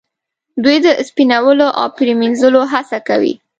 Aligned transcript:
دوی 0.63 0.77
د 0.85 0.87
سپینولو 1.09 1.67
او 1.79 1.87
پریمینځلو 1.97 2.61
هڅه 2.73 2.97
کوي. 3.07 3.33